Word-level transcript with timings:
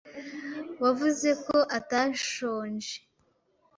Wavuze 0.83 1.29
ko 1.45 1.57
atashonje. 1.77 2.93